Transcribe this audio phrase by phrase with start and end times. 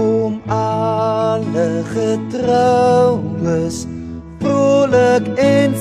[0.00, 3.78] kom alle getroues
[4.40, 5.74] vrolik en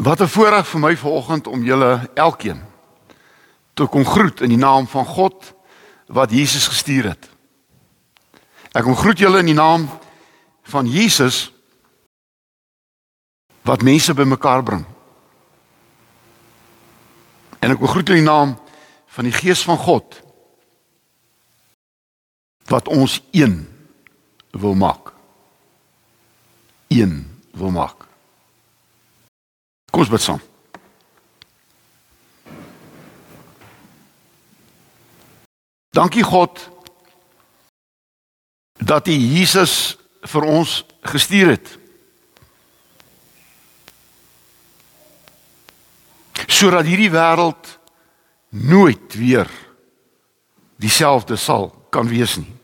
[0.00, 2.64] Wat 'n voorreg vir my vanoggend om julle elkeen
[3.74, 5.54] te kom groet in die naam van God
[6.06, 7.28] wat Jesus gestuur het.
[8.72, 9.88] Ek kom groet julle in die naam
[10.62, 11.52] van Jesus
[13.62, 14.84] wat mense bymekaar bring.
[17.58, 18.58] En ek kom groet in die naam
[19.06, 20.22] van die Gees van God
[22.64, 23.68] wat ons een
[24.50, 25.12] wil maak.
[26.88, 28.09] Een wil maak.
[30.00, 30.38] Kom ons bid saam.
[35.92, 36.60] Dankie God
[38.80, 40.70] dat U Jesus vir ons
[41.04, 41.68] gestuur het.
[46.48, 47.68] Sodat hierdie wêreld
[48.56, 49.50] nooit weer
[50.80, 52.54] dieselfde sal kan wees nie.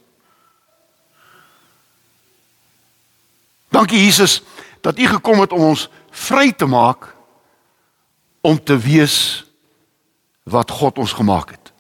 [3.69, 4.39] Dankie Jesus
[4.81, 5.85] dat U gekom het om ons
[6.17, 7.13] vry te maak
[8.47, 9.45] om te wees
[10.43, 11.73] wat God ons gemaak het.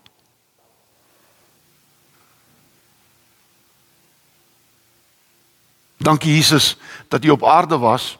[5.96, 6.76] Dankie Jesus
[7.08, 8.18] dat U op aarde was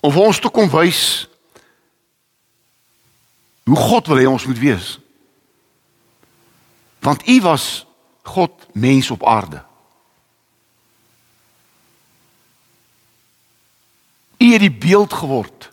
[0.00, 1.02] om vir ons te kom wys
[3.64, 4.94] hoe God wil hê ons moet wees.
[7.02, 7.86] Want U was
[8.22, 9.64] God mens op aarde.
[14.38, 15.72] U het die beeld geword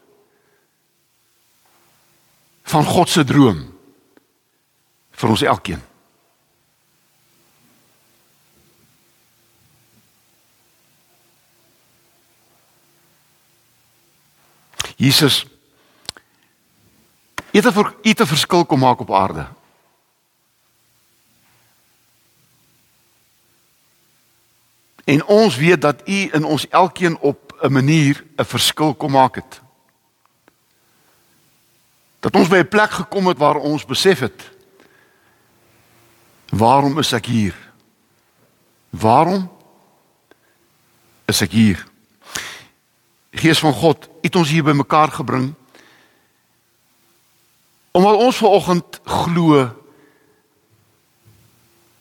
[2.72, 3.66] van God se droom
[5.12, 5.82] vir ons elkeen.
[14.96, 15.46] Jesus
[17.52, 19.48] het 'n het 'n verskil kom maak op aarde.
[25.04, 29.36] En ons weet dat U in ons elkeen op 'n manier 'n verskil kom maak
[29.36, 29.62] het.
[32.22, 34.50] Dat ons by 'n plek gekom het waar ons besef het
[36.52, 37.56] waarom is ek hier?
[38.90, 39.48] Waarom
[41.26, 41.80] is ek hier?
[43.32, 45.54] Gees van God, het ons hier bymekaar gebring
[47.92, 49.66] omdat ons ver oggend glo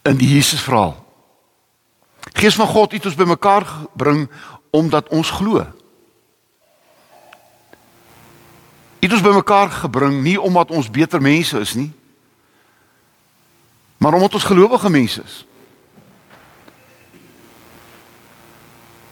[0.06, 0.94] in die Jesus verhaal.
[2.38, 4.28] Gees van God het ons bymekaar gebring
[4.70, 5.64] omdat ons glo.
[9.00, 11.91] Het ons bymekaar gebring nie omdat ons beter mense is nie,
[13.97, 15.44] maar omdat ons gelowige mense is.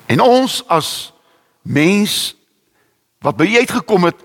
[0.07, 1.13] En ons as
[1.63, 2.37] mens
[3.21, 4.21] wat by U uitgekom het,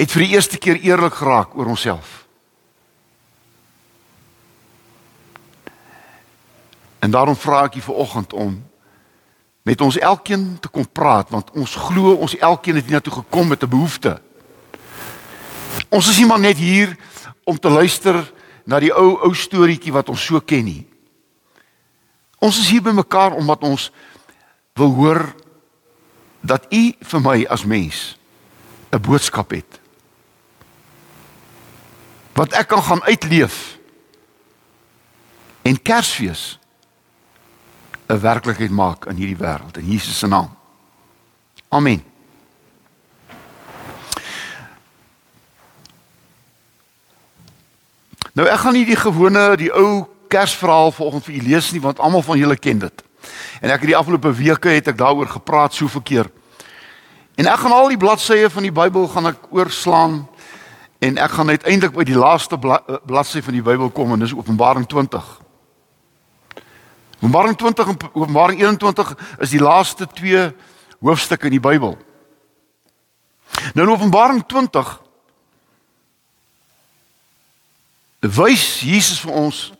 [0.00, 2.20] het vir die eerste keer eerlik geraak oor onsself.
[7.00, 8.58] En daarom vra ek u vanoggend om
[9.62, 13.62] met ons elkeen te kom praat want ons glo ons elkeen het hiernatoe gekom met
[13.62, 14.20] 'n behoefte.
[15.90, 16.94] Ons is nie maar net hier
[17.44, 18.32] om te luister
[18.64, 20.84] na die ou ou storieetjie wat ons so ken nie.
[22.38, 23.90] Ons is hier bymekaar omdat ons
[24.78, 25.24] wil hoor
[26.40, 28.16] dat u vir my as mens
[28.92, 29.80] 'n boodskap het
[32.34, 33.78] wat ek kan gaan uitleef
[35.62, 36.58] en Kersfees
[38.08, 40.56] 'n werklikheid maak in hierdie wêreld in Jesus se naam.
[41.68, 42.09] Amen.
[48.38, 51.98] Nou ek gaan nie die gewone die ou Kersverhaal vanoggend vir u lees nie want
[51.98, 53.02] almal van julle ken dit.
[53.60, 56.30] En ek het die afgelope weke het ek daaroor gepraat soveel keer.
[57.34, 60.22] En ek gaan al die bladsye van die Bybel gaan ek oorslaan
[61.00, 64.34] en ek gaan uiteindelik by die laaste eh, bladsy van die Bybel kom en dis
[64.36, 65.26] Openbaring 20.
[67.20, 70.50] Openbaring 20 en Openbaring 21 is die laaste twee
[71.00, 71.98] hoofstukke in die Bybel.
[73.74, 75.00] Nou in Openbaring 20
[78.28, 79.72] wys Jesus vir ons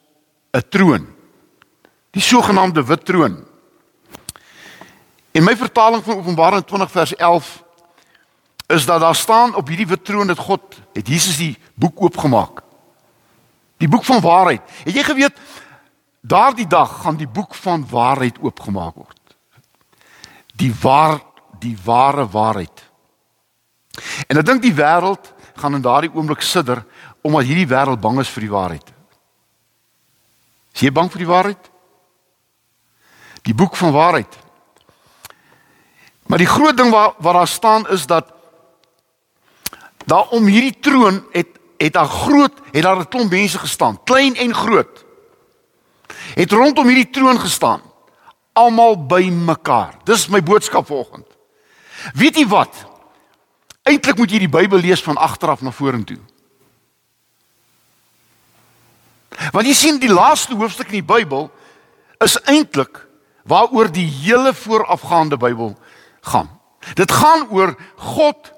[0.53, 1.07] 'n troon.
[2.11, 3.47] Die sogenaamde wit troon.
[5.33, 7.63] In my vertaling van Openbaring 20 vers 11
[8.67, 12.63] is dat daar staan op hierdie wit troon dat God het Jesus die boek oopgemaak.
[13.77, 14.63] Die boek van waarheid.
[14.85, 15.39] Het jy geweet
[16.21, 19.37] daardie dag gaan die boek van waarheid oopgemaak word.
[20.55, 21.21] Die waar
[21.59, 22.91] die ware waarheid.
[24.29, 26.85] En ek dink die wêreld gaan in daardie oomblik sidder
[27.23, 28.93] omdat hierdie wêreld bang is vir die waarheid.
[30.75, 31.71] Is jy bang vir die waarheid?
[33.43, 34.39] Die boek van waarheid.
[36.31, 38.33] Maar die groot ding waar waar daar staan is dat
[40.07, 44.35] daar om hierdie troon het het daar groot het daar 'n klomp mense gestaan, klein
[44.37, 45.05] en groot.
[46.35, 47.81] Het rondom hierdie troon gestaan.
[48.53, 49.95] Almal by mekaar.
[50.05, 51.27] Dis my boodskap vanoggend.
[52.15, 52.87] Weet jy wat?
[53.83, 56.19] Eintlik moet jy die Bybel lees van agter af na vorentoe.
[59.53, 61.49] Want jy sien die laaste hoofstuk in die Bybel
[62.25, 63.07] is eintlik
[63.49, 65.75] waaroor die hele voorafgaande Bybel
[66.21, 66.51] gaan.
[66.95, 68.53] Dit gaan oor God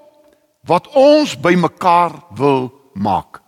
[0.67, 3.41] wat ons bymekaar wil maak.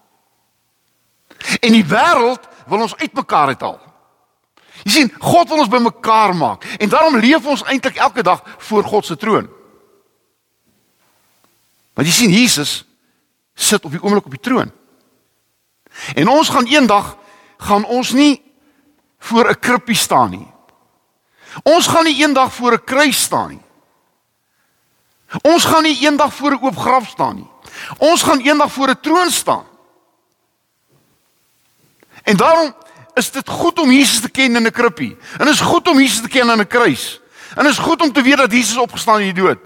[1.62, 3.80] En die wêreld wil ons uitmekaar uithaal.
[4.83, 8.83] Jy sien, God wil ons bymekaar maak en daarom leef ons eintlik elke dag voor
[8.83, 9.48] God se troon.
[11.95, 12.83] Want jy sien Jesus
[13.56, 14.72] sit op die oomblik op die troon.
[16.13, 17.18] En ons gaan eendag
[17.57, 18.42] gaan ons nie
[19.19, 20.47] voor 'n krippie staan nie.
[21.63, 23.63] Ons gaan nie eendag voor 'n kruis staan nie.
[25.42, 27.50] Ons gaan nie eendag voor 'n oop graf staan nie.
[27.97, 29.65] Ons gaan eendag voor 'n troon staan.
[32.24, 32.75] En daarom
[33.13, 35.18] is dit goed om Jesus te ken in 'n krippie.
[35.38, 37.21] En is goed om Jesus te ken aan 'n kruis.
[37.56, 39.59] En is goed om te weet dat Jesus opgestaan uit die dood.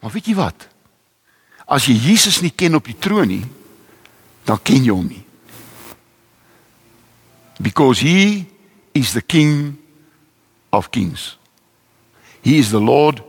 [0.00, 0.68] Maar weet jy wat?
[1.66, 3.44] As jy Jesus nie ken op die troon nie,
[4.44, 5.28] dan ken jy hom nie
[7.60, 8.46] because he
[8.94, 9.78] is the king
[10.72, 11.36] of kings.
[12.42, 13.22] He is the lord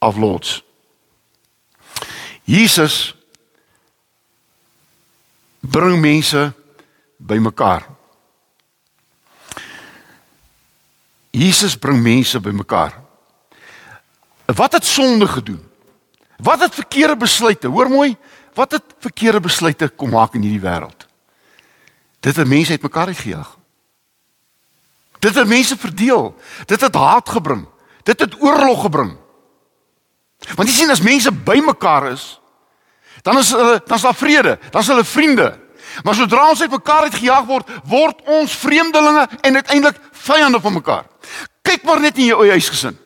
[0.00, 0.62] of lords.
[2.44, 3.14] Jesus
[5.60, 6.52] bring mense
[7.16, 7.86] bymekaar.
[11.30, 13.00] Jesus bring mense bymekaar.
[14.46, 15.70] Wat het sonde gedoen?
[16.36, 17.68] Wat het verkeerde besluite?
[17.68, 18.16] Hoor mooi,
[18.54, 21.01] wat het verkeerde besluite kom maak in hierdie wêreld?
[22.22, 23.56] Dit het mense uitmekaar uitgejaag.
[25.18, 26.34] Dit het mense verdeel.
[26.66, 27.66] Dit het haat gebring.
[28.02, 29.16] Dit het oorlog gebring.
[30.54, 32.40] Want jy sien as mense bymekaar is,
[33.22, 35.48] dan is hulle dan is daar vrede, dan is hulle vriende.
[36.02, 41.06] Maar sodra ons uitmekaar uitgejaag word, word ons vreemdelinge en uiteindelik vyande van mekaar.
[41.62, 42.98] Kyk maar net in jou eie huisgesin.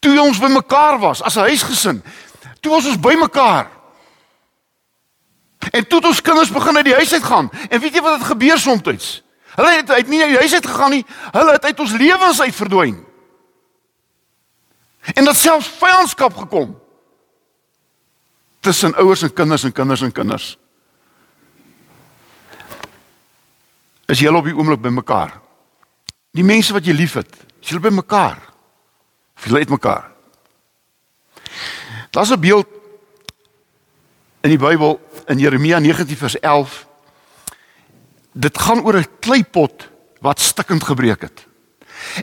[0.00, 2.02] Toe ons bymekaar was as 'n huisgesin,
[2.60, 3.73] toe was ons bymekaar.
[5.70, 7.50] En toe het ons kinders begin uit die huis uit gaan.
[7.68, 9.22] En weet jy wat het gebeur soms?
[9.54, 11.04] Hulle het uit nie uit die huis uit gegaan nie.
[11.32, 13.04] Hulle het uit ons lewens uit verdwyn.
[15.14, 16.74] En dit selfs vyandskap gekom.
[18.60, 20.58] Tussen ouers en kinders en kinders en kinders.
[24.06, 25.36] Is julle op die oomblik by mekaar?
[26.34, 28.40] Die mense wat jy liefhet, is julle by mekaar?
[29.36, 30.10] Of julle uit mekaar?
[32.10, 32.66] Daar's 'n beeld
[34.40, 36.86] in die Bybel in Jeremia 19 vers 11
[38.32, 39.88] dit gaan oor 'n kleipot
[40.20, 41.46] wat stikkend gebreek het.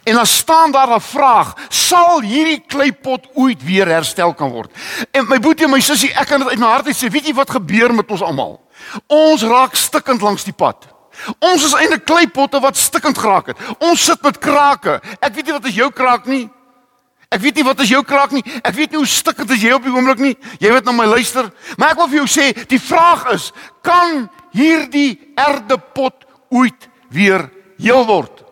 [0.03, 4.71] En dan staan daar 'n vraag, sal hierdie kleipot ooit weer herstel kan word?
[5.11, 7.25] En my boetie en my sussie, ek kan dit uit my hart uit sê, weet
[7.25, 8.61] jy wat gebeur met ons almal?
[9.07, 10.87] Ons raak stikkend langs die pad.
[11.39, 13.57] Ons is eintlik kleipotte wat stikkend geraak het.
[13.79, 15.01] Ons sit met krake.
[15.19, 16.49] Ek weet nie wat is jou kraak nie.
[17.31, 18.43] Ek weet nie wat is jou kraak nie.
[18.59, 20.33] Ek weet nie hoe stikkend is jy op die oomblik nie.
[20.59, 21.47] Jy weet na my luister.
[21.79, 23.49] Maar ek wil vir jou sê, die vraag is,
[23.85, 27.47] kan hierdie erdepot ooit weer
[27.79, 28.43] heel word?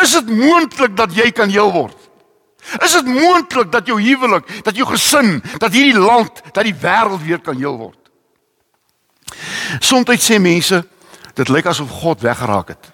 [0.00, 1.96] Is dit moontlik dat jy kan heel word?
[2.84, 7.22] Is dit moontlik dat jou huwelik, dat jou gesin, dat hierdie land, dat die wêreld
[7.24, 7.98] weer kan heel word?
[9.80, 10.82] Soms sê mense,
[11.36, 12.90] dit lyk asof God weggeraak het.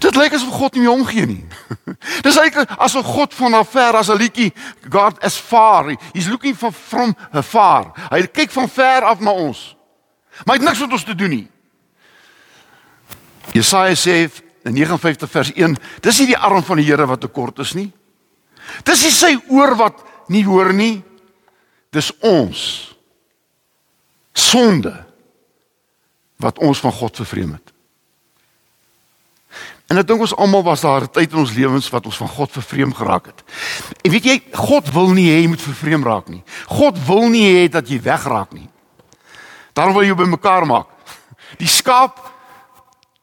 [0.00, 1.44] Dit lyk asof God nie omgee nie.
[2.26, 4.52] Dis eintlik asof God van ver as 'n liedjie
[4.90, 5.96] God as far.
[6.12, 7.92] He's looking for from afar.
[8.10, 9.76] Hy kyk van ver af na ons.
[10.44, 11.48] Maar hy het niks met ons te doen nie.
[13.52, 14.30] Jesaja sê
[14.64, 17.92] in 59 vers 1, dis nie die arm van die Here wat tekort is nie.
[18.84, 21.04] Dis nie sy oor wat nie hoor nie.
[21.94, 22.92] Dis ons
[24.36, 24.92] sonde
[26.42, 27.75] wat ons van God vervreem het.
[29.86, 32.28] En ek dink ons almal was daar 'n tyd in ons lewens wat ons van
[32.28, 33.42] God vervreem geraak het.
[34.02, 36.42] En weet jy, God wil nie hê jy moet vervreem raak nie.
[36.66, 38.68] God wil nie hê dat jy wegraak nie.
[39.72, 40.86] Daarom wil jy bymekaar maak.
[41.58, 42.18] Die skaap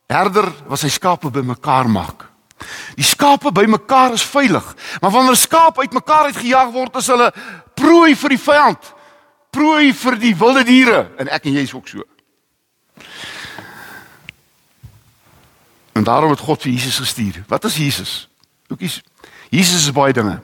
[0.08, 2.30] herder was sy skape bymekaar maak.
[2.96, 7.32] Die skape bymekaar is veilig, maar wanneer skaap uitmekaar uitgejaag word, is hulle
[7.76, 8.94] prooi vir die vyand.
[9.54, 12.06] Prooi vir die wilde diere en ek en jy is ook so.
[15.94, 17.44] En daarom het God vir Jesus gestuur.
[17.48, 18.30] Wat is Jesus?
[18.68, 19.02] Oukies,
[19.50, 20.42] Jesus is baie dinge.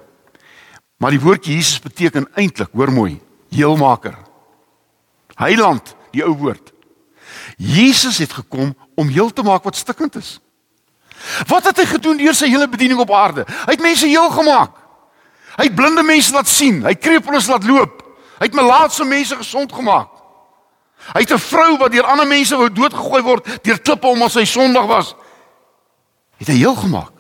[0.98, 4.18] Maar die woordjie Jesus beteken eintlik, hoor mooi, heelmaker.
[5.40, 6.74] Heiland, die ou woord.
[7.58, 10.40] Jesus het gekom om heel te maak wat stikkend is.
[11.48, 13.46] Wat het hy gedoen deur sy hele bediening op aarde?
[13.66, 14.76] Hy het mense heel gemaak.
[15.56, 18.04] Hy het blinde mense laat sien, hy het krepeles laat loop.
[18.40, 20.12] Hy het melaatse mense gesond gemaak.
[21.14, 24.46] Hy het 'n vrou wat deur ander mense wou doodgegooi word deur klippe omdat sy
[24.46, 25.16] sondig was,
[26.40, 27.12] het hy heel gemaak.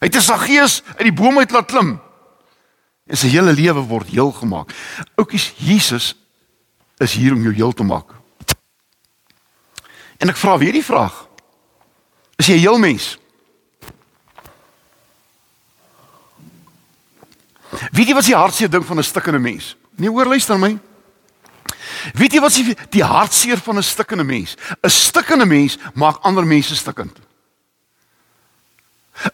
[0.00, 2.00] Hy het 'n Saggeus uit die boom uit laat klim.
[3.06, 4.72] En sy hele lewe word heel gemaak.
[5.14, 6.14] Oukies, Jesus
[6.98, 8.10] is hier om jou heel te maak.
[10.16, 11.28] En ek vra weer die vraag.
[12.36, 13.18] Is jy heel mens?
[17.92, 19.76] Weet jy wat is die hartseer ding van 'n stikkende mens?
[19.96, 20.78] Nee, hoor luister my.
[22.14, 24.56] Weet jy wat is die, die hartseer van 'n stikkende mens?
[24.82, 27.18] 'n Stikkende mens maak ander mense stikkend.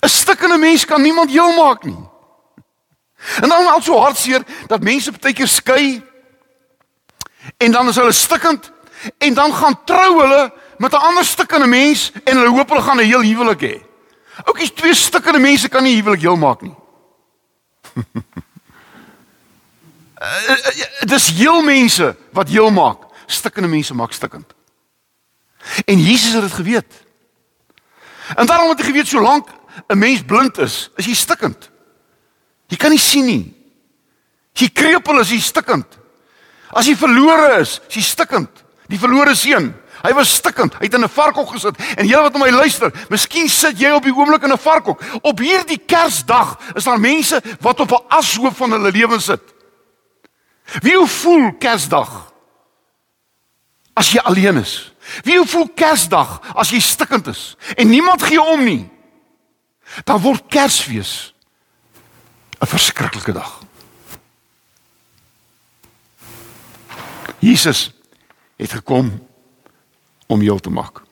[0.01, 2.11] 'n Stikkende mens kan niemand heel maak nie.
[3.41, 6.03] En dan al so hartseer dat mense baie keer skei
[7.57, 8.71] en dan is hulle stikkend
[9.19, 12.97] en dan gaan trou hulle met 'n ander stikkende mens en hulle hoop hulle gaan
[12.97, 13.83] 'n heel huwelik hê.
[14.45, 16.75] Oukies twee stikkende mense kan nie huwelik heel maak nie.
[21.01, 22.99] Dit is heel mense wat heel maak.
[23.27, 24.55] Stikkende mense maak stikkend.
[25.85, 26.93] En Jesus het dit geweet.
[28.35, 29.49] En daarom het hy geweet solank
[29.89, 31.71] 'n mens blind is, is hy stikkend.
[32.69, 33.55] Jy kan nie sien nie.
[34.57, 35.99] Jy krepeel as jy stikkend.
[36.73, 38.63] As jy verlore is, is jy stikkend.
[38.89, 39.71] Die verlore seun,
[40.03, 40.75] hy was stikkend.
[40.81, 41.77] Hy het in 'n varkhok gesit.
[41.97, 45.01] En jy wat na my luister, miskien sit jy op die oomblik in 'n varkhok.
[45.23, 49.41] Op hierdie Kersdag is daar mense wat op 'n ashoop van hulle lewe sit.
[50.81, 52.33] Wie voel Kersdag?
[53.95, 54.93] As jy alleen is.
[55.23, 58.92] Wie voel Kersdag as jy stikkend is en niemand gee om nie?
[60.05, 61.35] Dan word Kersfees
[62.59, 63.61] 'n verskriklike dag.
[67.39, 67.91] Jesus
[68.57, 69.29] het gekom
[70.27, 71.03] om jou te maak.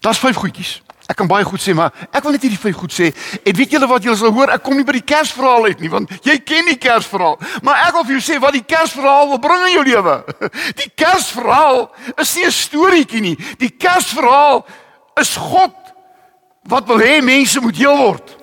[0.00, 0.82] Daar's vyf goedjies.
[1.10, 3.08] Ek kan baie goed sê, maar ek wil net hierdie vyf goed sê.
[3.42, 4.52] En weet julle wat julle sal hoor?
[4.54, 7.34] Ek kom nie by die Kersverhaal uit nie, want jy ken die Kersverhaal.
[7.66, 10.14] Maar ek wil vir jou sê wat die Kersverhaal wil bring in jou lewe.
[10.80, 13.36] Die Kersverhaal is nie 'n storieetjie nie.
[13.58, 14.64] Die Kersverhaal
[15.20, 15.79] is God
[16.62, 18.36] wat wil hê mense moet heel word.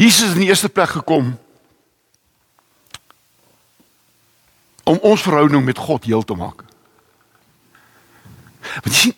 [0.00, 1.38] Jesus het in die eerste plek gekom
[4.84, 6.64] om ons verhouding met God heel te maak.
[8.80, 9.16] Want jy sien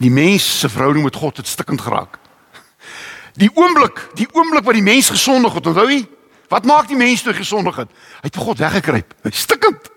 [0.00, 2.16] die mens se verhouding met God het stikkend geraak.
[3.36, 6.00] Die oomblik, die oomblik wat die mens gesondig het, onthou jy?
[6.50, 7.90] Wat maak die mens toe gesondig het?
[8.20, 9.14] Hy het vir God weggekruip.
[9.22, 9.90] Hy stikkend.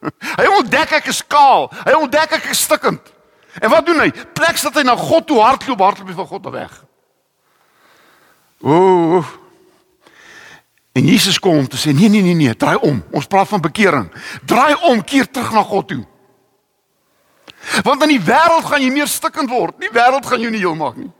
[0.40, 1.68] Hy ontdek ek is kaal.
[1.86, 3.12] Hy ontdek ek is stikkend.
[3.60, 4.10] En wat doen hy?
[4.34, 6.74] Plek dat hy na God toe hardloop, hardloop hy van God af weg.
[8.62, 9.30] Ooh.
[10.94, 13.02] En Jesus kom om te sê nee nee nee nee, draai om.
[13.14, 14.10] Ons praat van bekering.
[14.46, 16.02] Draai om, keer terug na God toe.
[17.86, 19.78] Want in die wêreld gaan jy meer stikkend word.
[19.82, 21.10] Die wêreld gaan jou nie heel maak nie.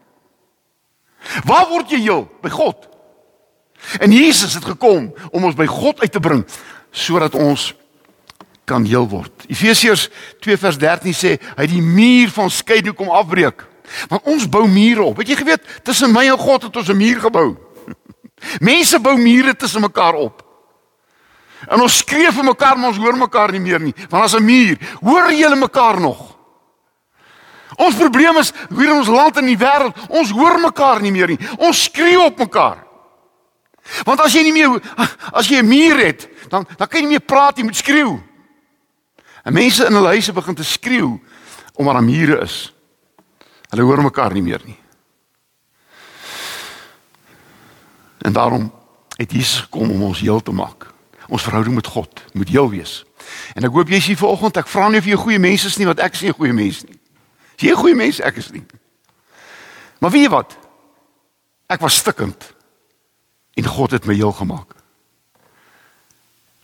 [1.46, 2.24] Waar word jy heel?
[2.42, 2.89] By God.
[3.98, 6.44] En Jesus het gekom om ons by God uit te bring
[6.90, 7.70] sodat ons
[8.64, 9.46] kan heel word.
[9.50, 10.08] Efesiërs
[10.42, 13.66] 2 vers 13 sê hy die muur van skeiding kom afbreek.
[14.10, 15.18] Want ons bou mure op.
[15.18, 17.56] Het jy geweet tussen my en God het ons 'n muur gebou?
[18.70, 20.44] Mense bou mure tussen mekaar op.
[21.68, 24.44] En ons skree vir mekaar, maar ons hoor mekaar nie meer nie, want as 'n
[24.44, 26.36] muur, hoor julle mekaar nog?
[27.76, 31.12] Ons probleem is hier in ons land en in die wêreld, ons hoor mekaar nie
[31.12, 31.38] meer nie.
[31.58, 32.89] Ons skree op mekaar.
[34.04, 34.80] Want as jy nie meer
[35.32, 38.20] as jy 'n muur het, dan dan kan jy nie meer praat nie, moet skreeu.
[39.44, 41.20] En mense in hulle huise begin te skreeu
[41.74, 42.74] omdat daar mure is.
[43.68, 44.78] Hulle hoor mekaar nie meer nie.
[48.18, 48.72] En daarom
[49.16, 50.86] het Jesus gekom om ons heel te maak.
[51.28, 53.04] Ons verhouding met God moet heel wees.
[53.54, 54.56] En ek hoop jy is hier vanoggend.
[54.56, 56.38] Ek vra nie of jy 'n goeie mens is nie, want ek is nie 'n
[56.38, 56.98] goeie mens nie.
[57.56, 58.20] Is jy 'n goeie mens?
[58.20, 58.64] Ek is nie.
[59.98, 60.56] Maar weet jy wat?
[61.66, 62.54] Ek was stikkend
[63.60, 64.72] en God het my heel gemaak.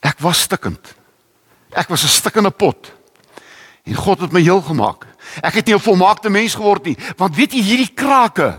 [0.01, 0.95] Ek was stikkend.
[1.77, 2.93] Ek was 'n stikkende pot.
[3.85, 5.07] En God het my heel gemaak.
[5.43, 8.59] Ek het nie 'n volmaakte mens geword nie, want weet jy hierdie krake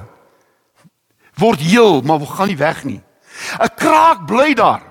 [1.36, 3.02] word heel, maar gaan nie weg nie.
[3.60, 4.82] 'n Kraak bly daar.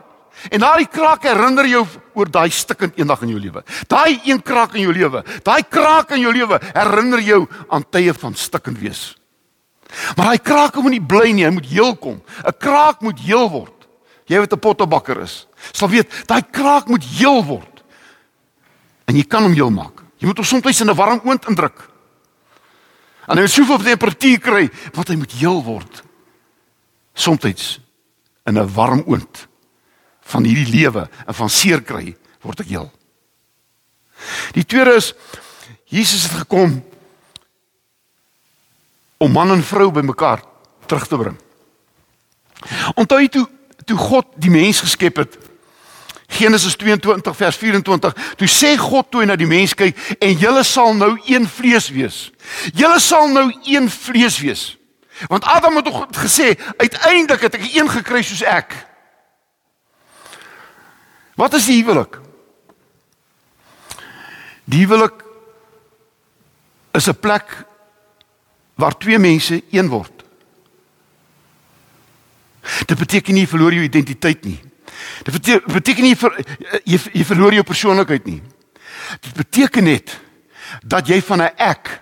[0.50, 3.64] En daai kraak herinner jou oor daai stikkend eendag in jou lewe.
[3.88, 8.14] Daai een kraak in jou lewe, daai kraak in jou lewe herinner jou aan tye
[8.14, 9.16] van stikkend wees.
[10.16, 12.22] Maar daai kraak moet nie bly nie, hy moet heel kom.
[12.44, 13.86] 'n Kraak moet heel word.
[14.26, 17.84] Jy wat 'n pottebakker is, sal weet, daai kraak moet heel word.
[19.06, 20.02] En jy kan hom heel maak.
[20.18, 21.90] Jy moet hom soms in 'n warm oond indruk.
[23.26, 26.02] En hy moet soveel temperatuur kry wat hy moet heel word.
[27.14, 27.80] Soms
[28.46, 29.46] in 'n warm oond
[30.20, 32.90] van hierdie lewe en van seer kry word ek heel.
[34.52, 35.14] Die tweede is
[35.84, 36.82] Jesus het gekom
[39.18, 40.42] om man en vrou bymekaar
[40.86, 41.36] terug te bring.
[42.94, 43.46] Onthou jy toe
[43.86, 45.36] toe God die mens geskep het?
[46.26, 48.14] Genesis 22 vers 24.
[48.36, 52.16] Toe sê God toe na die mens kyk en julle sal nou een vlees wees.
[52.74, 54.64] Julle sal nou een vlees wees.
[55.30, 58.74] Want Adam het tog gesê uiteindelik het ek een gekry soos ek.
[61.36, 62.18] Wat is die huwelik?
[64.66, 65.22] Die huwelik
[66.96, 67.64] is 'n plek
[68.76, 70.24] waar twee mense een word.
[72.86, 74.58] Dit beteken nie jy verloor jou identiteit nie.
[75.24, 76.36] Dit beteken, beteken nie jy, ver,
[76.84, 78.40] jy jy verloor jou persoonlikheid nie.
[79.22, 80.16] Dit beteken net
[80.82, 82.00] dat jy van 'n ek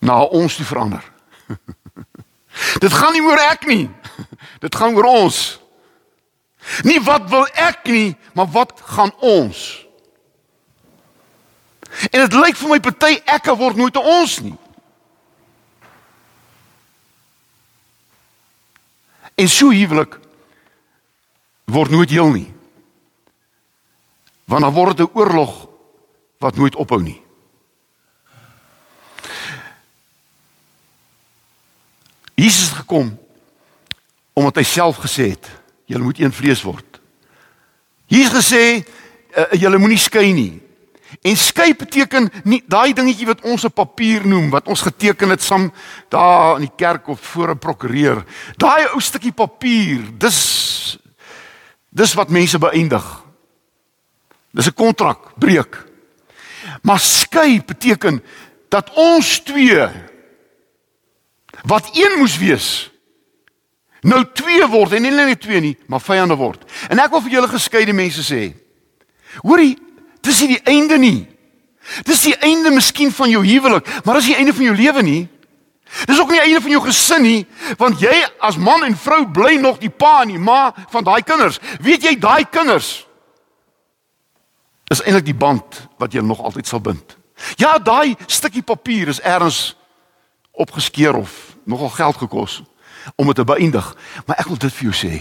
[0.00, 1.04] na ons toe verander.
[2.84, 3.90] Dit gaan nie oor ek nie.
[4.64, 5.60] Dit gaan oor ons.
[6.82, 9.83] Nie wat wil ek nie, maar wat gaan ons?
[12.10, 14.56] En dit lyk vir my party ekke word nooit 'n ons nie.
[19.34, 20.18] En so huwelik
[21.64, 22.52] word nooit heel nie.
[24.44, 25.68] Want dan word dit 'n oorlog
[26.38, 27.22] wat nooit ophou nie.
[32.34, 33.18] Jesus het gekom
[34.32, 35.46] omdat hy self gesê het,
[35.86, 37.00] julle moet een vlees word.
[38.06, 38.82] Jesus gesê,
[39.38, 40.63] uh, julle moenie skei nie.
[41.24, 45.42] En skei beteken nie daai dingetjie wat ons op papier noem wat ons geteken het
[45.42, 45.70] saam
[46.12, 48.24] daar in die kerk of voor 'n prokureur.
[48.56, 50.98] Daai ou stukkie papier, dis
[51.88, 53.24] dis wat mense beëindig.
[54.52, 55.84] Dis 'n kontrak breek.
[56.82, 58.22] Maar skei beteken
[58.68, 59.88] dat ons twee
[61.62, 62.90] wat een moes wees
[64.00, 66.64] nou twee word en nie net twee nie, maar vyande word.
[66.88, 68.52] En ek wil vir julle geskeide mense sê.
[69.40, 69.78] Hoorie,
[70.24, 71.26] Dis nie die einde nie.
[72.08, 75.02] Dis die einde miskien van jou huwelik, maar dis nie die einde van jou lewe
[75.04, 75.22] nie.
[76.08, 77.40] Dis ook nie die einde van jou gesin nie,
[77.78, 81.22] want jy as man en vrou bly nog die pa en die ma van daai
[81.22, 81.60] kinders.
[81.84, 83.04] Weet jy daai kinders
[84.92, 87.16] is eintlik die band wat jy nog altyd sal bind.
[87.60, 89.74] Ja, daai stukkie papier is ergens
[90.54, 92.62] opgeskeer of nogal geld gekos
[93.20, 93.86] om dit te beëindig,
[94.26, 95.14] maar ek wil dit vir jou sê.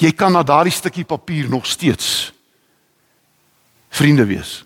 [0.00, 2.32] Jy kan na daardie stukkie papier nog steeds
[3.92, 4.62] vriende wees.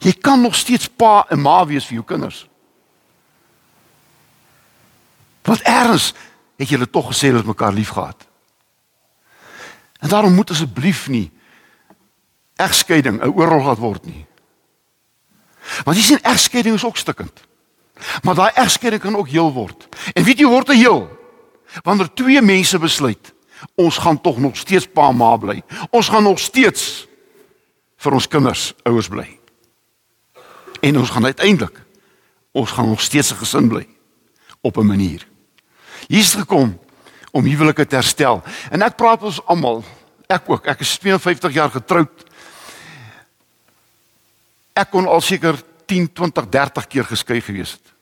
[0.00, 2.44] Jy kan nog steeds pa en ma wees vir jou kinders.
[5.46, 6.12] Want eers
[6.60, 8.26] het julle tog gesê dat mekaar liefgehad.
[10.00, 11.30] En daarom moet asseblief nie
[12.60, 14.26] egskeiding 'n oorlog laat word nie.
[15.84, 17.40] Want jy sien egskeiding is ook stikkend.
[18.22, 19.88] Maar daai egskeiding kan ook heel word.
[20.12, 21.18] En weet jy word dit heel?
[21.82, 23.32] Wanneer twee mense besluit
[23.74, 25.62] ons gaan tog nog steeds pa en ma bly.
[25.90, 27.06] Ons gaan nog steeds
[28.00, 29.26] vir ons kinders ouers bly.
[30.80, 31.76] En ons gaan uiteindelik
[32.56, 33.86] ons gaan nog steeds 'n gesin bly
[34.60, 35.26] op 'n manier.
[36.08, 36.78] Hier's gekom
[37.30, 38.42] om huwelike te herstel.
[38.70, 39.84] En ek praat ons almal,
[40.26, 42.24] ek ook, ek is 52 jaar getroud.
[44.72, 47.92] Ek kon al seker 10, 20, 30 keer geskei gewees het.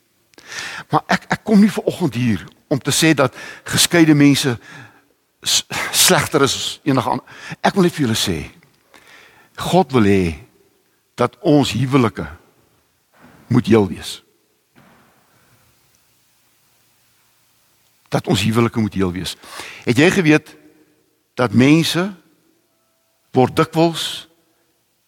[0.90, 3.34] Maar ek ek kom nie ver oggend hier om te sê dat
[3.64, 4.58] geskeide mense
[5.92, 7.24] slegter is as enige ander.
[7.60, 8.57] Ek wil net vir julle sê,
[9.58, 10.24] God wil hê
[11.18, 12.26] dat ons huwelike
[13.50, 14.22] moet heel wees.
[18.08, 19.34] Dat ons huwelike moet heel wees.
[19.84, 20.54] Het jy geweet
[21.38, 22.06] dat mense
[23.34, 24.28] word dikwels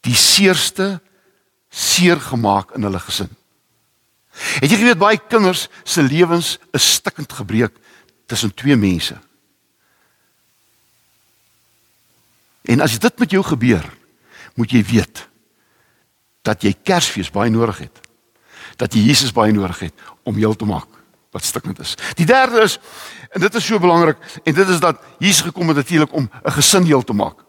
[0.05, 0.99] die seerste
[1.71, 3.31] seer gemaak in hulle gesin?
[4.59, 7.79] Het jy geweet baie kinders se lewens is stikkend gebreek
[8.27, 9.17] tussen twee mense?
[12.71, 13.87] En as dit met jou gebeur,
[14.61, 15.25] moet jy weet
[16.45, 18.01] dat jy Kersfees baie nodig het.
[18.81, 20.89] Dat jy Jesus baie nodig het om heel te maak
[21.31, 21.95] wat stikkend is.
[22.19, 22.79] Die derde is
[23.31, 26.53] en dit is so belangrik en dit is dat Jesus gekom het natuurlik om 'n
[26.59, 27.45] gesin heel te maak.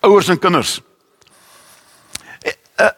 [0.00, 0.80] Ouers en kinders.
[2.40, 2.90] Eh, eh,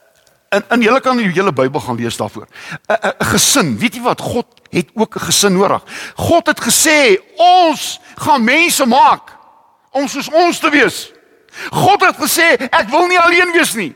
[0.48, 2.46] en en julle kan die hele Bybel gaan lees daarvoor.
[2.88, 4.20] 'n Gesin, weet jy wat?
[4.20, 5.82] God het ook 'n gesin nodig.
[6.14, 9.36] God het gesê ons gaan mense maak
[9.90, 11.13] om soos ons te wees.
[11.70, 13.94] God het gesê ek wil nie alleen wees nie.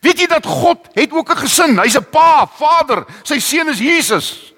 [0.00, 1.78] Weet jy dat God het ook 'n gesin.
[1.78, 3.06] Hy's 'n pa, Vader.
[3.22, 4.52] Sy seun is Jesus.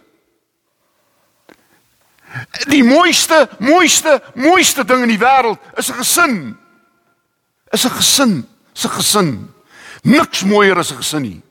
[2.68, 6.58] Die mooiste, mooiste, mooiste ding in die wêreld is 'n gesin.
[7.70, 9.54] Is 'n gesin, is 'n gesin.
[10.02, 11.42] Niks mooier as 'n gesin nie.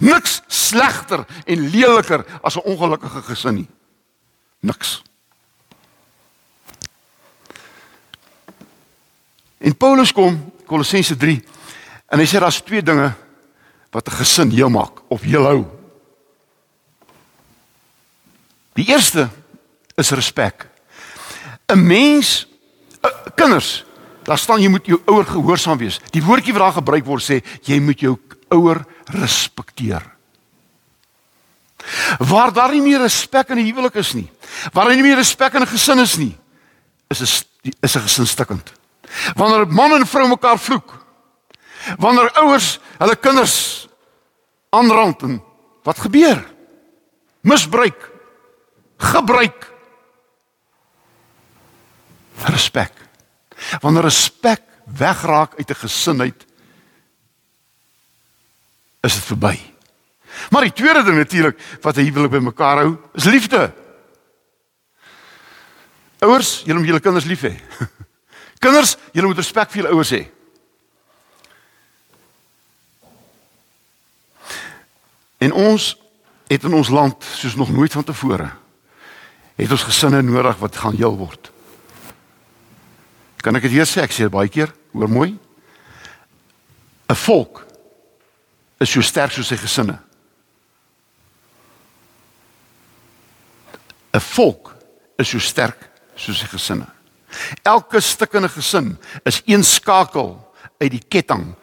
[0.00, 3.68] Niks slegter en leliker as 'n ongelukkige gesin nie.
[4.60, 5.02] Niks.
[9.58, 11.42] En Paulus kom Kolossense 3
[12.08, 13.12] en hy sê daar's twee dinge
[13.90, 15.64] wat 'n gesin heel maak of heel hou.
[18.74, 19.28] Die eerste
[19.96, 20.68] is respek.
[21.66, 22.46] 'n Mens
[23.02, 23.84] uh, kinders,
[24.22, 26.00] daar staan jy moet jou ouer gehoorsaam wees.
[26.10, 28.18] Die woordjie wat daar gebruik word sê jy moet jou
[28.48, 30.02] ouer respekteer.
[32.18, 34.30] Waar daar nie meer respek in 'n huwelik is nie,
[34.72, 36.36] waar daar nie meer respek in 'n gesin is nie,
[37.08, 37.26] is 'n
[37.80, 38.77] is 'n gesin stikkend.
[39.34, 40.94] Wanneer man en vrou mekaar vloek,
[41.98, 43.88] wanneer ouers hulle kinders
[44.70, 45.42] aanrand en
[45.82, 46.44] wat gebeur?
[47.40, 48.10] Misbruik,
[48.98, 49.68] gebruik
[52.46, 52.92] respek.
[53.80, 56.46] Wanneer respek wegraak uit 'n gesin uit
[59.00, 59.58] is dit verby.
[60.50, 63.72] Maar die tweede ding natuurlik wat 'n huwelik bymekaar hou, is liefde.
[66.18, 67.54] Ouers, julle moet julle kinders lief hê.
[68.58, 70.22] kinders, julle moet respek vir julle ouers hê.
[75.38, 75.90] En ons
[76.48, 78.50] het in ons land soos nog nooit vantevore
[79.58, 81.50] het ons gesinne nodig wat gaan heel word.
[83.42, 84.04] Kan ek dit hier sê?
[84.06, 85.38] Ek sê baie keer, hoor mooi.
[87.08, 87.64] 'n Volk
[88.78, 89.98] is so sterk soos sy gesinne.
[94.14, 94.76] 'n Volk
[95.18, 96.86] is so sterk soos sy gesinne.
[97.62, 101.54] Elke stukkende gesin is een skakel uit die ketting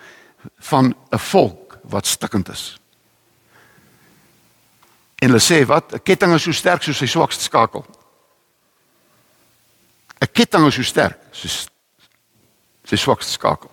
[0.57, 2.79] van 'n volk wat stikkend is.
[5.15, 7.85] En hulle sê wat 'n ketting is so sterk soos sy swakste skakel.
[10.21, 11.67] 'n Ketting is so sterk soos
[12.83, 13.71] sy swakste skakel.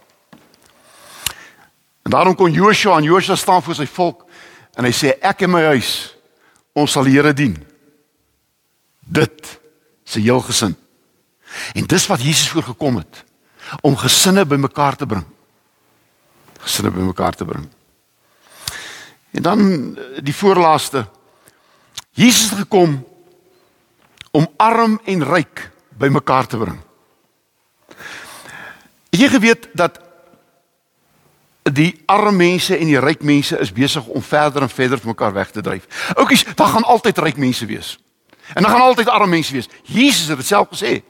[2.02, 4.24] En daarom kon Joshua en Joshua staan voor sy volk
[4.74, 6.16] en hy sê ek en my huis
[6.72, 7.56] ons sal die Here dien.
[9.00, 9.60] Dit
[10.04, 10.76] se heel gesin.
[11.72, 13.24] En dis wat Jesus voorgekom het
[13.80, 15.24] om gesinne bymekaar te bring.
[16.60, 17.68] Gesinne bymekaar te bring.
[19.30, 19.60] En dan
[19.96, 21.06] eh, die voorlaaste
[22.12, 23.06] Jesus het gekom
[24.30, 26.80] om arm en ryk bymekaar te bring.
[29.10, 30.00] Jy geweet dat
[31.62, 35.32] die arme mense en die ryk mense is besig om verder en verder van mekaar
[35.32, 35.86] weg te dryf.
[36.14, 37.98] Oukies, daar gaan altyd ryk mense wees.
[38.54, 39.68] En daar gaan altyd arme mense wees.
[39.82, 41.00] Jesus het dit self gesê.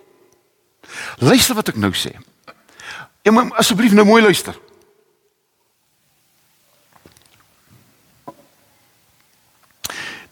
[1.18, 2.14] Luister wat ek nou sê.
[3.22, 4.56] Jy moet asseblief nou mooi luister.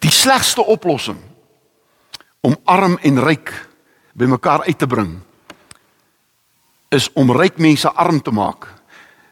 [0.01, 1.19] Die slegste oplossing
[2.41, 3.53] om arm en ryk
[4.17, 5.19] bymekaar uit te bring
[6.91, 8.67] is om ryk mense arm te maak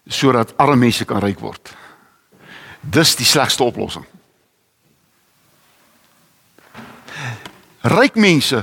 [0.09, 1.73] sodat arme mense kan ryk word.
[2.81, 4.07] Dis die slegste oplossing.
[7.89, 8.63] Ryk mense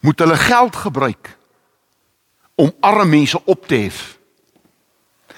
[0.00, 1.36] moet hulle geld gebruik
[2.54, 4.16] om arme mense op te hef.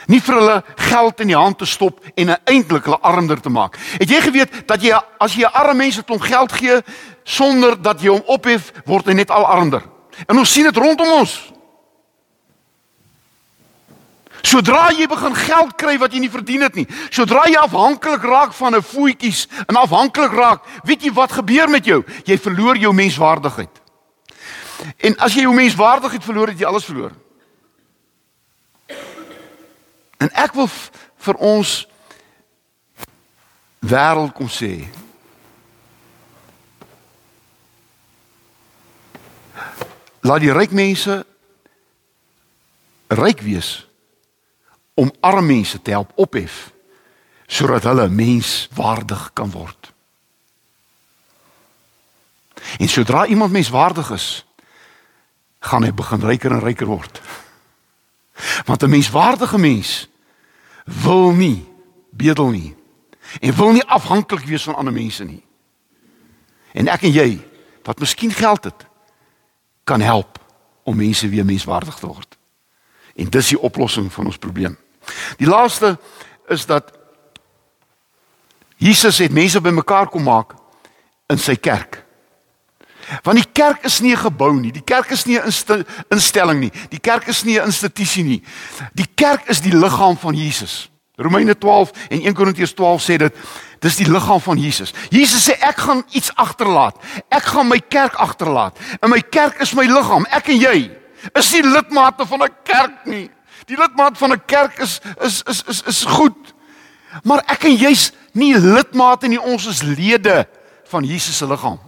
[0.06, 0.56] Nie vir hulle
[0.88, 3.76] geld in die hand te stop en eintlik hulle armer te maak.
[3.98, 6.80] Het jy geweet dat jy as jy 'n arme mens het om geld gee
[7.24, 9.82] sonder dat jy hom ophef, word hy net al armer.
[10.26, 11.52] En ons sien dit rondom ons.
[14.42, 18.52] Sodra jy begin geld kry wat jy nie verdien het nie, sodra jy afhanklik raak
[18.52, 22.04] van 'n voetjies en afhanklik raak, weet jy wat gebeur met jou?
[22.24, 23.82] Jy verloor jou menswaardigheid.
[24.96, 27.14] En as jy jou menswaardigheid verloor, het jy alles verloor.
[30.18, 30.68] En ek wil
[31.26, 31.74] vir ons
[33.78, 34.72] wêreld kom sê.
[40.26, 41.22] Laat die ryk mense
[43.08, 43.86] ryk wees
[44.98, 46.68] om arme mense te help ophef
[47.48, 49.92] sodat hulle menswaardig kan word.
[52.76, 54.26] En sodra iemand menswaardig is,
[55.58, 57.20] gaan hy begin ryker en ryker word.
[58.66, 60.08] Want 'n menswaardige mens
[60.84, 61.66] wil nie
[62.10, 62.76] bedel nie
[63.40, 65.44] en wil nie afhanklik wees van ander mense nie.
[66.72, 67.48] En ek en jy
[67.82, 68.86] wat miskien geld het,
[69.84, 70.38] kan help
[70.84, 72.36] om mense weer menswaardig te word.
[73.16, 74.76] En dis die oplossing van ons probleem.
[75.36, 75.98] Die laaste
[76.48, 76.92] is dat
[78.76, 80.54] Jesus het mense bymekaar kom maak
[81.26, 82.04] in sy kerk.
[83.22, 86.72] Want die kerk is nie 'n gebou nie, die kerk is nie 'n instelling nie,
[86.90, 88.42] die kerk is nie 'n institusie nie.
[88.94, 90.90] Die kerk is die liggaam van Jesus.
[91.16, 93.34] Romeine 12 en 1 Korintiërs 12 sê dit,
[93.82, 94.92] dis die liggaam van Jesus.
[95.10, 96.96] Jesus sê ek gaan iets agterlaat.
[97.28, 98.78] Ek gaan my kerk agterlaat.
[99.00, 100.26] En my kerk is my liggaam.
[100.30, 100.90] Ek en jy
[101.34, 103.30] is nie lidmate van 'n kerk nie.
[103.66, 106.54] Die lidmaat van 'n kerk is is is is is goed.
[107.24, 110.46] Maar ek en jy's nie lidmate nie, ons is lede
[110.88, 111.87] van Jesus se liggaam.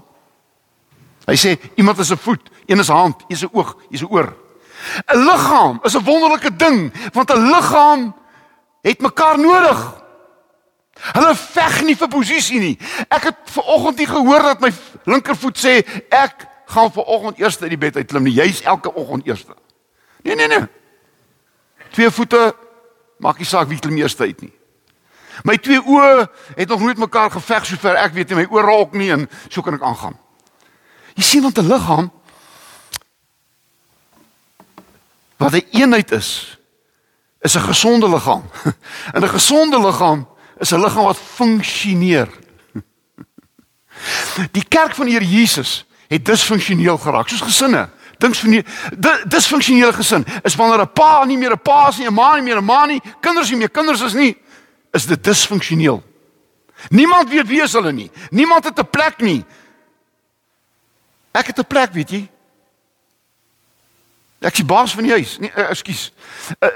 [1.27, 3.97] Hy sê iemand is 'n voet, een is 'n hand, een is 'n oog, een
[3.99, 4.37] is 'n oor.
[5.07, 8.15] 'n Liggaam is 'n wonderlike ding want 'n liggaam
[8.83, 10.01] het mekaar nodig.
[11.01, 12.79] Hulle veg nie vir posisie nie.
[13.09, 14.73] Ek het ver oggend nie gehoor dat my
[15.05, 18.37] linkervoet sê ek gaan ver oggend eers uit die bed uit klim nie.
[18.37, 19.55] Jy's elke oggend eerste.
[20.23, 20.67] Nee nee nee.
[21.91, 22.55] Twee voete
[23.19, 24.53] maak nie saak wie klim eers uit nie.
[25.45, 28.43] My twee oë het nog nooit mekaar geveg sover ek weet nie.
[28.43, 30.19] My oë raak nie en so kan ek aangaan.
[31.15, 32.13] Jy sien want 'n liggaam
[35.37, 36.59] wat 'n een eenheid is,
[37.41, 38.51] is 'n gesonde liggaam.
[39.15, 42.29] En 'n gesonde liggaam is 'n liggaam wat funksioneer.
[44.57, 47.89] Die kerk van die Here Jesus het disfunksioneel geraak, soos gesinne.
[48.19, 52.35] Disfunksionele disfunksionele gesin is wanneer 'n pa nie meer 'n pa is nie, 'n ma
[52.35, 54.37] nie meer 'n ma nie, kinders nie meer kinders is nie,
[54.93, 56.03] is dit disfunksioneel.
[56.89, 58.11] Niemand weet wie is hulle nie.
[58.31, 59.45] Niemand het 'n plek nie.
[61.33, 62.31] Ek het 'n plek, weet jy?
[64.41, 65.39] Ek is die baas van die huis.
[65.39, 66.13] Nee, uh, ekskuus.
[66.59, 66.69] Uh,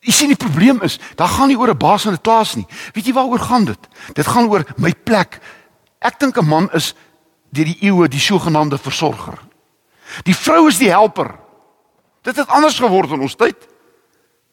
[0.00, 2.66] jy sien die probleem is, daar gaan nie oor 'n baas in 'n klas nie.
[2.92, 3.78] Weet jy waaroor gaan dit?
[4.12, 5.38] Dit gaan oor my plek.
[6.00, 6.94] Ek dink 'n man is
[7.50, 9.38] deur die eeue die sogenaamde versorger.
[10.24, 11.38] Die vrou is die helper.
[12.22, 13.56] Dit het anders geword in ons tyd.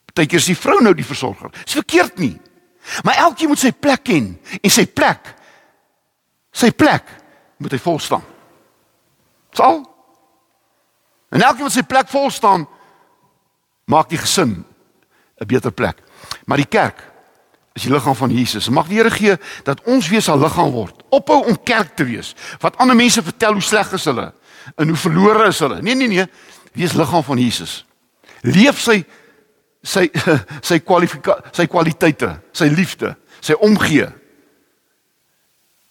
[0.06, 1.50] Partykeer is die vrou nou die versorger.
[1.64, 2.40] Dis verkeerd nie.
[3.04, 5.36] Maar elkeen moet sy plek ken en sy plek
[6.54, 7.10] sy plek
[7.58, 8.24] moet hy vol staan.
[9.54, 9.82] Sal.
[11.34, 12.68] En elkeen wat sy plek vol staan,
[13.90, 14.66] maak die gesin
[15.42, 15.98] 'n beter plek.
[16.46, 17.12] Maar die kerk
[17.74, 18.70] is die liggaam van Jesus.
[18.70, 21.04] Mag die Here gee dat ons weer sy liggaam word.
[21.10, 22.36] Ophou om kerk te wees.
[22.60, 24.34] Wat ander mense vertel hoe sleg is hulle
[24.76, 25.82] en hoe verlore is hulle.
[25.82, 26.28] Nee nee nee,
[26.74, 27.86] wees liggaam van Jesus.
[28.42, 29.04] Leef sy
[29.84, 30.08] sy
[30.70, 34.08] sy kwalifikasie, sy kwaliteite, sy liefde, sy omgee.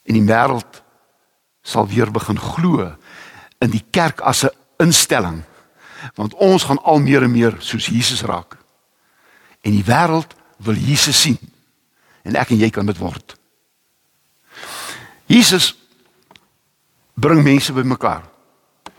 [0.09, 0.81] En die wêreld
[1.62, 2.88] sal weer begin glo
[3.62, 5.42] in die kerk as 'n instelling.
[6.14, 8.57] Want ons gaan al meer en meer soos Jesus raak.
[9.61, 11.38] En die wêreld wil Jesus sien.
[12.22, 13.37] En ek en jy kan dit word.
[15.27, 15.77] Jesus
[17.14, 18.22] bring mense bymekaar.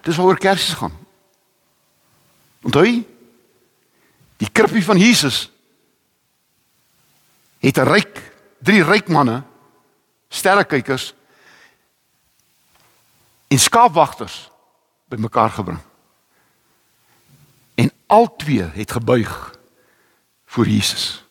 [0.02, 0.96] Dis waaroor Kersfees gaan.
[2.62, 3.04] Onthou jy?
[4.38, 5.52] Die krippie van Jesus
[7.60, 9.44] het 'n ryk, drie ryk manne,
[10.30, 11.14] sterrekykers
[13.48, 14.52] en skaapwagters
[15.10, 15.80] bymekaar gebring.
[17.76, 19.60] En al twee het gebuig
[20.46, 21.26] voor Jesus.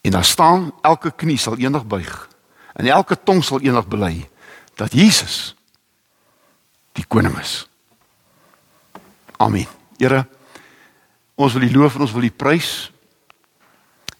[0.00, 2.28] En daar staan elke knie sal eendag buig
[2.72, 4.28] en elke tong sal eendag bely
[4.74, 5.54] dat Jesus
[6.92, 7.68] die koning is.
[9.36, 9.66] Amen.
[9.98, 10.26] Here,
[11.34, 12.90] ons wil U loof en ons wil U prys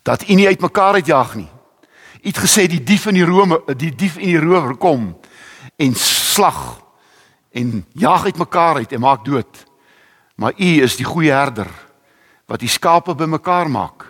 [0.02, 1.48] dat U nie uitmekaar uitjaag nie.
[2.22, 5.10] U het gesê die dief in die Rome, die dief en die rower kom
[5.76, 6.81] en slag
[7.52, 9.66] en jaag uitmekaar uit en maak dood.
[10.34, 11.70] Maar U is die goeie herder
[12.46, 14.08] wat die skape bymekaar maak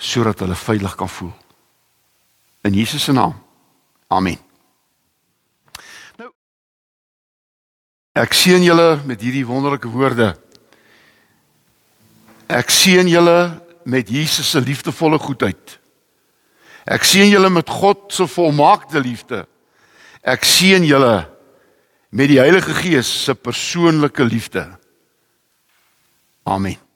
[0.00, 1.32] sodat hulle veilig kan voel.
[2.64, 3.34] In Jesus se naam.
[4.08, 4.38] Amen.
[6.16, 6.30] Nou
[8.16, 10.32] Ek seën julle met hierdie wonderlike woorde.
[12.50, 15.76] Ek seën julle met Jesus se liefdevolle goedheid.
[16.90, 19.44] Ek seën julle met God se volmaakte liefde.
[20.26, 21.29] Ek seën julle
[22.10, 24.78] met die Heilige Gees se persoonlike liefde.
[26.42, 26.89] Amen.